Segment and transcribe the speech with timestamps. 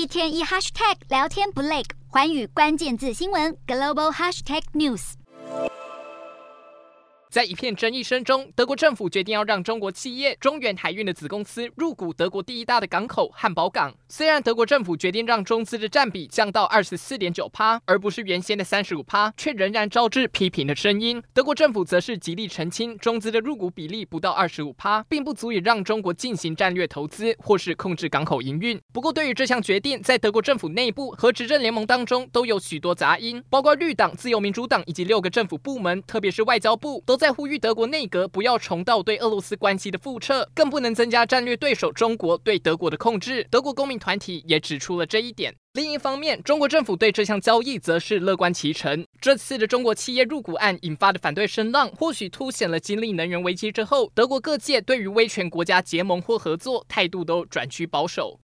[0.00, 5.12] 一天一 hashtag 聊天不累，环宇关键字新闻 global hashtag news。
[7.28, 13.94] 在一片争议声中，德国政府决定要让中国企业中远海运的子公司入股德国第一大的港口汉堡港。
[14.12, 21.22] 虽然德国政府决定让中资的占比降到二十四点九趴，而不是原先的三十五趴，却仍然招致批评的声音。
[21.32, 28.76] 德国政府则是极力澄清，中资的入股比例不到二十五趴，并不足以让中国进行战略投资或是控制港口营运。
[28.92, 37.20] 不过，对于这项决定，在德国政府内部和执政联盟当中都有许多杂音，包括绿党、自由民主党以及六个政府部门，特别是外交部都。
[37.20, 43.46] 在呼吁德国内阁不要重蹈对俄罗斯关系的覆辙，更不能增加战略对手中国对德国的控制。
[43.50, 45.54] 德国公民团体也指出了这一点。
[45.74, 49.06] 另一方面，中国政府对这项交易则是乐观其成。
[49.20, 58.36] 这次的中国企业入股案引发的反对声浪，或许凸显了经历能源危机之后，德国各界对于威权国家结盟或合作态度都转趋保守。